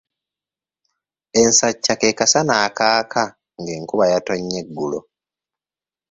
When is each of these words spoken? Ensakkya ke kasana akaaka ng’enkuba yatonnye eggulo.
Ensakkya 1.41 1.93
ke 2.01 2.09
kasana 2.19 2.53
akaaka 2.67 3.23
ng’enkuba 3.59 4.05
yatonnye 4.11 4.57
eggulo. 4.63 4.99